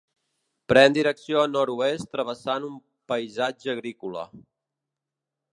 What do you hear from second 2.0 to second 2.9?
travessant un